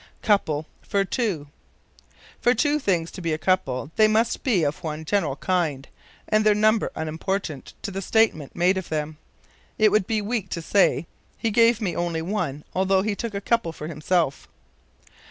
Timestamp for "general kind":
5.05-5.87